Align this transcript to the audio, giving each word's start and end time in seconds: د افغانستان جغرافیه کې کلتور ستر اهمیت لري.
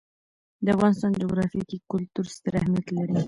د 0.63 0.67
افغانستان 0.75 1.11
جغرافیه 1.21 1.63
کې 1.69 1.77
کلتور 1.91 2.25
ستر 2.35 2.53
اهمیت 2.61 2.87
لري. 2.97 3.17